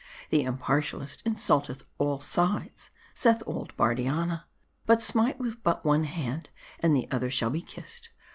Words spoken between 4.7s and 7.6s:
but smite with but one hand, and the other shall